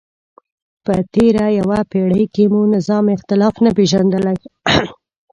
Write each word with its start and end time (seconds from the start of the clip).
په 0.85 0.93
تېره 1.13 1.45
یوه 1.59 1.79
پیړۍ 1.91 2.23
کې 2.33 2.43
مو 2.51 2.61
نظام 2.75 3.05
اختلاف 3.15 3.55
نه 3.65 3.71
پېژندلی. 3.77 4.37